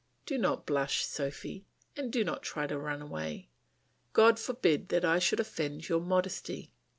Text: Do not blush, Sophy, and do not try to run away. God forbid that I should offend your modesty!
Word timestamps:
Do 0.25 0.39
not 0.39 0.65
blush, 0.65 1.05
Sophy, 1.05 1.63
and 1.95 2.11
do 2.11 2.23
not 2.23 2.41
try 2.41 2.65
to 2.65 2.79
run 2.79 3.03
away. 3.03 3.49
God 4.13 4.39
forbid 4.39 4.89
that 4.89 5.05
I 5.05 5.19
should 5.19 5.39
offend 5.39 5.89
your 5.89 6.01
modesty! 6.01 6.71